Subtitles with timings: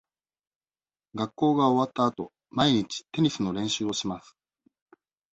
[1.13, 4.35] 学校が終わったあと、毎日テニスの練習をします。